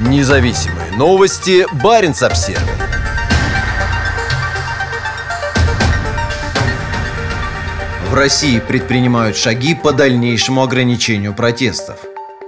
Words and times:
Независимые 0.00 0.92
новости. 0.96 1.66
Барин 1.82 2.12
обсерва 2.12 2.62
В 8.08 8.14
России 8.14 8.60
предпринимают 8.60 9.36
шаги 9.36 9.74
по 9.74 9.92
дальнейшему 9.92 10.62
ограничению 10.62 11.34
протестов. 11.34 11.96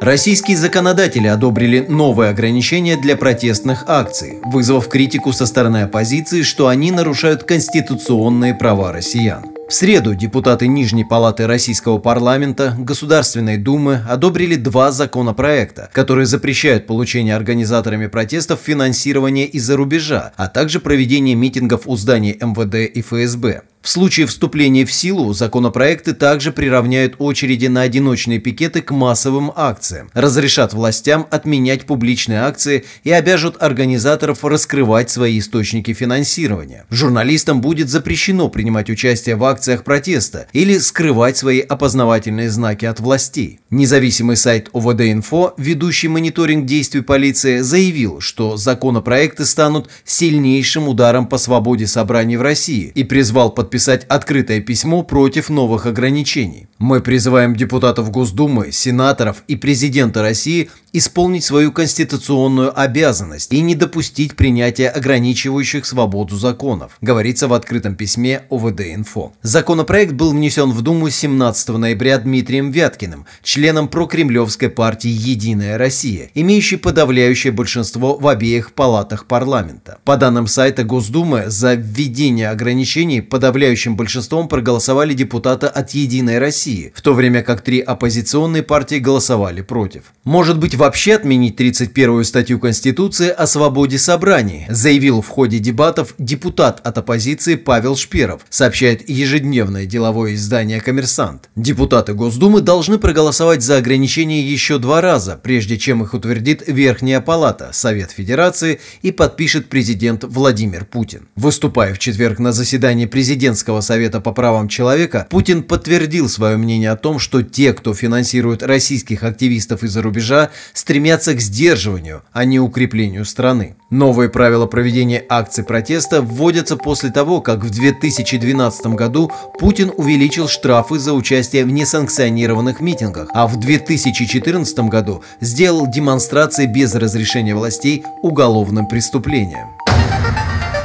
Российские 0.01 0.57
законодатели 0.57 1.27
одобрили 1.27 1.85
новые 1.89 2.31
ограничения 2.31 2.97
для 2.97 3.17
протестных 3.17 3.83
акций, 3.89 4.39
вызвав 4.45 4.89
критику 4.89 5.33
со 5.33 5.45
стороны 5.45 5.83
оппозиции, 5.83 6.43
что 6.43 6.69
они 6.69 6.93
нарушают 6.93 7.43
конституционные 7.43 8.55
права 8.55 8.93
россиян. 8.93 9.45
В 9.71 9.73
среду 9.73 10.17
депутаты 10.17 10.67
Нижней 10.67 11.05
палаты 11.05 11.47
Российского 11.47 11.99
парламента 11.99 12.75
Государственной 12.77 13.57
Думы 13.57 14.03
одобрили 14.09 14.57
два 14.57 14.91
законопроекта, 14.91 15.89
которые 15.93 16.27
запрещают 16.27 16.89
получение 16.89 17.37
организаторами 17.37 18.09
протестов 18.09 18.59
финансирования 18.59 19.47
из-за 19.47 19.77
рубежа, 19.77 20.33
а 20.37 20.49
также 20.49 20.81
проведение 20.81 21.37
митингов 21.37 21.83
у 21.87 21.95
зданий 21.95 22.37
МВД 22.41 22.93
и 22.93 23.01
ФСБ. 23.01 23.63
В 23.83 23.89
случае 23.89 24.27
вступления 24.27 24.85
в 24.85 24.93
силу 24.93 25.33
законопроекты 25.33 26.13
также 26.13 26.53
приравняют 26.53 27.15
очереди 27.19 27.67
на 27.67 27.81
одиночные 27.81 28.39
пикеты 28.39 28.83
к 28.83 28.91
массовым 28.91 29.51
акциям, 29.57 30.11
разрешат 30.13 30.75
властям 30.75 31.27
отменять 31.31 31.87
публичные 31.87 32.43
акции 32.43 32.85
и 33.05 33.11
обяжут 33.11 33.57
организаторов 33.59 34.45
раскрывать 34.45 35.09
свои 35.09 35.39
источники 35.39 35.95
финансирования. 35.95 36.85
Журналистам 36.91 37.63
будет 37.63 37.89
запрещено 37.89 38.51
принимать 38.51 38.91
участие 38.91 39.37
в 39.37 39.45
акциях 39.45 39.83
протеста 39.83 40.47
или 40.53 40.77
скрывать 40.77 41.39
свои 41.39 41.61
опознавательные 41.61 42.51
знаки 42.51 42.85
от 42.85 43.01
властей. 43.01 43.61
Независимый 43.71 44.37
сайт 44.37 44.69
ОВД-Инфо, 44.75 45.55
ведущий 45.57 46.09
мониторинг 46.09 46.67
действий 46.67 47.01
полиции, 47.01 47.61
заявил, 47.61 48.21
что 48.21 48.59
законопроекты 48.59 49.47
станут 49.47 49.89
сильнейшим 50.05 50.87
ударом 50.87 51.27
по 51.27 51.39
свободе 51.39 51.87
собраний 51.87 52.37
в 52.37 52.43
России 52.43 52.93
и 52.95 53.05
призвал 53.05 53.51
под 53.51 53.70
подписать 53.71 54.05
открытое 54.09 54.61
письмо 54.61 55.05
против 55.05 55.49
новых 55.49 55.87
ограничений. 55.87 56.67
Мы 56.79 57.01
призываем 57.01 57.55
депутатов 57.55 58.11
Госдумы, 58.11 58.73
сенаторов 58.73 59.45
и 59.47 59.55
президента 59.55 60.23
России 60.23 60.71
исполнить 60.93 61.45
свою 61.45 61.73
конституционную 61.73 62.79
обязанность 62.79 63.53
и 63.53 63.61
не 63.61 63.75
допустить 63.75 64.37
принятия 64.37 64.89
ограничивающих 64.89 65.87
свободу 65.87 66.37
законов, 66.37 66.97
говорится 67.01 67.49
в 67.49 67.53
открытом 67.53 67.95
письме 67.95 68.43
ОВД-Инфо. 68.51 69.33
Законопроект 69.43 70.13
был 70.13 70.33
внесен 70.33 70.71
в 70.73 70.83
Думу 70.83 71.11
17 71.11 71.69
ноября 71.71 72.19
Дмитрием 72.19 72.71
Вяткиным, 72.71 73.27
членом 73.43 73.89
прокремлевской 73.89 74.69
партии 74.69 75.11
«Единая 75.11 75.79
Россия», 75.79 76.31
имеющей 76.35 76.77
подавляющее 76.77 77.53
большинство 77.53 78.17
в 78.17 78.27
обеих 78.27 78.73
палатах 78.73 79.27
парламента. 79.27 79.99
По 80.05 80.17
данным 80.17 80.47
сайта 80.47 80.85
Госдумы, 80.85 81.45
за 81.47 81.75
введение 81.75 82.51
ограничений 82.51 83.21
подавляющим 83.21 83.97
большинством 83.97 84.49
проголосовали 84.49 85.15
депутаты 85.15 85.67
от 85.67 85.91
«Единой 85.91 86.39
России», 86.39 86.93
в 86.95 87.03
то 87.03 87.15
время 87.15 87.43
как 87.43 87.63
три 87.63 87.81
оппозиционные 87.81 88.63
партии 88.63 88.97
голосовали 88.97 89.63
против. 89.63 90.13
Может 90.25 90.59
быть, 90.59 90.75
вообще 90.81 91.17
отменить 91.17 91.61
31-ю 91.61 92.25
статью 92.25 92.59
Конституции 92.59 93.29
о 93.29 93.47
свободе 93.47 93.99
собраний, 93.99 94.65
заявил 94.71 95.21
в 95.21 95.29
ходе 95.29 95.59
дебатов 95.59 96.15
депутат 96.17 96.81
от 96.83 96.97
оппозиции 96.97 97.57
Павел 97.57 97.97
Шперов, 97.97 98.47
сообщает 98.49 99.07
ежедневное 99.07 99.85
деловое 99.85 100.35
издание 100.35 100.81
«Коммерсант». 100.81 101.51
Депутаты 101.55 102.15
Госдумы 102.15 102.63
должны 102.63 102.97
проголосовать 102.97 103.61
за 103.63 103.77
ограничения 103.77 104.41
еще 104.41 104.79
два 104.79 105.03
раза, 105.03 105.39
прежде 105.43 105.77
чем 105.77 106.03
их 106.03 106.15
утвердит 106.15 106.63
Верхняя 106.67 107.21
Палата, 107.21 107.71
Совет 107.75 108.11
Федерации 108.11 108.81
и 109.03 109.13
подпишет 109.13 109.69
президент 109.69 110.25
Владимир 110.25 110.87
Путин. 110.87 111.29
Выступая 111.37 111.93
в 111.93 111.99
четверг 111.99 112.39
на 112.39 112.53
заседании 112.53 113.05
Президентского 113.05 113.83
совета 113.83 114.23
по 114.23 114.33
правам 114.33 114.67
человека, 114.67 115.27
Путин 115.29 115.63
подтвердил 115.63 116.31
свое 116.31 116.57
мнение 116.57 116.91
о 116.91 116.97
том, 116.97 117.19
что 117.19 117.43
те, 117.43 117.75
кто 117.75 117.93
финансирует 117.93 118.63
российских 118.63 119.25
активистов 119.25 119.83
из-за 119.83 120.01
рубежа, 120.01 120.49
стремятся 120.73 121.35
к 121.35 121.41
сдерживанию, 121.41 122.23
а 122.33 122.45
не 122.45 122.61
укреплению 122.61 123.25
страны. 123.25 123.77
Новые 123.91 124.29
правила 124.29 124.67
проведения 124.67 125.25
акций 125.29 125.65
протеста 125.65 126.23
вводятся 126.23 126.77
после 126.77 127.11
того, 127.11 127.41
как 127.41 127.65
в 127.65 127.71
2012 127.71 128.87
году 128.89 129.31
Путин 129.59 129.93
увеличил 129.97 130.49
штрафы 130.49 130.99
за 130.99 131.13
участие 131.13 131.65
в 131.65 131.71
несанкционированных 131.71 132.81
митингах, 132.81 133.29
а 133.35 133.47
в 133.47 133.59
2014 133.59 134.79
году 134.81 135.23
сделал 135.41 135.87
демонстрации 135.87 136.67
без 136.67 136.95
разрешения 136.95 137.55
властей 137.55 138.05
уголовным 138.23 138.87
преступлением. 138.87 139.69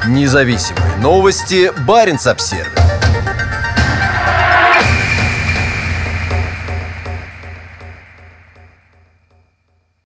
Независимые 0.08 0.98
новости. 0.98 1.72
Барин 1.86 2.20
обсервис 2.24 2.85